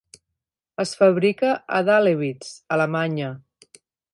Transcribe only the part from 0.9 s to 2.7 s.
fabrica a Dahlewitz,